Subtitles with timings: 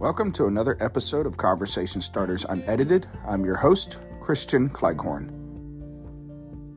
[0.00, 3.06] Welcome to another episode of Conversation Starters Unedited.
[3.28, 5.28] I'm your host, Christian Cleghorn.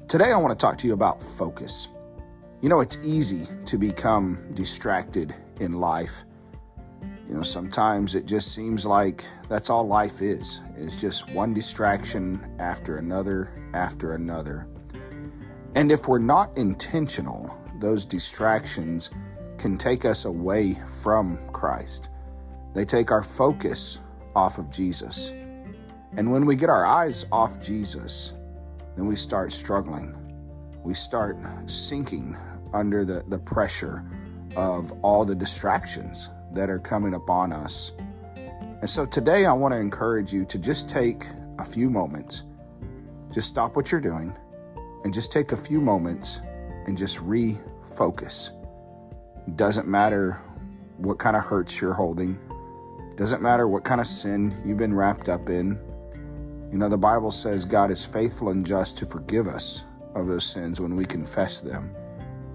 [0.10, 1.88] Today, I want to talk to you about focus.
[2.62, 6.26] You know, it's easy to become distracted in life.
[7.26, 10.62] You know, sometimes it just seems like that's all life is.
[10.76, 14.68] It's just one distraction after another after another.
[15.76, 19.12] And if we're not intentional, those distractions
[19.58, 22.10] can take us away from Christ.
[22.74, 24.00] They take our focus
[24.36, 25.32] off of Jesus.
[26.16, 28.34] And when we get our eyes off Jesus,
[28.96, 30.16] then we start struggling.
[30.84, 32.36] We start sinking
[32.74, 34.04] under the, the pressure
[34.56, 37.94] of all the distractions that are coming upon us.
[38.82, 41.26] And so today I want to encourage you to just take
[41.58, 42.44] a few moments,
[43.32, 44.34] just stop what you're doing,
[45.04, 46.42] and just take a few moments
[46.86, 48.52] and just refocus.
[49.48, 50.40] It Doesn't matter
[50.98, 52.38] what kind of hurts you're holding,
[53.16, 55.80] doesn't matter what kind of sin you've been wrapped up in.
[56.72, 60.46] You know, the Bible says God is faithful and just to forgive us of those
[60.46, 61.94] sins when we confess them,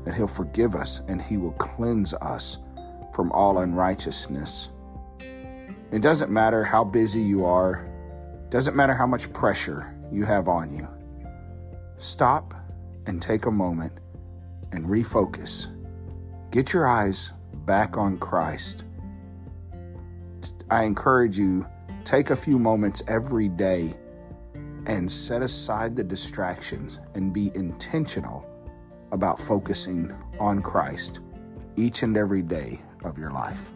[0.05, 2.59] that He'll forgive us and He will cleanse us
[3.15, 4.73] from all unrighteousness.
[5.91, 7.89] It doesn't matter how busy you are,
[8.51, 10.89] doesn't matter how much pressure you have on you.
[11.99, 12.55] Stop
[13.07, 13.93] and take a moment
[14.73, 15.75] and refocus.
[16.51, 17.33] Get your eyes
[17.65, 18.85] back on Christ
[20.71, 21.67] I encourage you
[22.05, 23.95] take a few moments every day
[24.87, 28.47] and set aside the distractions and be intentional
[29.13, 31.21] about focusing on Christ
[31.77, 33.73] each and every day of your life.